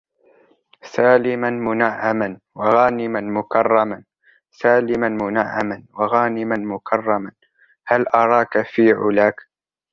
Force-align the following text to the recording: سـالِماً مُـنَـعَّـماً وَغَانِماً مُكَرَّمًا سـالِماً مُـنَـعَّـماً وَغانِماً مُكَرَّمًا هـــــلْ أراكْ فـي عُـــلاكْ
سـالِماً 0.83 1.49
مُـنَـعَّـماً 1.49 2.39
وَغَانِماً 2.55 3.21
مُكَرَّمًا 3.21 4.03
سـالِماً 4.51 5.09
مُـنَـعَّـماً 5.09 5.83
وَغانِماً 5.93 6.55
مُكَرَّمًا 6.57 7.31
هـــــلْ 7.87 8.07
أراكْ 8.07 8.61
فـي 8.61 8.91
عُـــلاكْ 8.91 9.35